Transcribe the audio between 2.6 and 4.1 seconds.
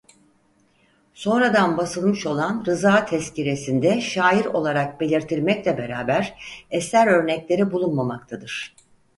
"Rıza Tezkiresi"nde